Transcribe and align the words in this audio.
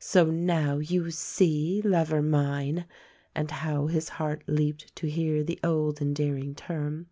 So, 0.00 0.24
now, 0.24 0.78
you 0.78 1.12
see, 1.12 1.80
lover 1.80 2.20
mine! 2.20 2.86
(And 3.36 3.52
how 3.52 3.86
his 3.86 4.08
heart 4.08 4.42
leaped 4.48 4.96
to 4.96 5.08
hear 5.08 5.44
the 5.44 5.60
old, 5.62 6.02
endearing 6.02 6.56
term!) 6.56 7.06